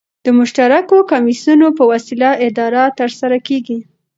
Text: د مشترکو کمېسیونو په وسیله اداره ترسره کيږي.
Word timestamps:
د 0.25 0.27
مشترکو 0.39 0.97
کمېسیونو 1.11 1.67
په 1.77 1.83
وسیله 1.91 2.29
اداره 2.47 2.83
ترسره 2.99 3.37
کيږي. 3.47 3.79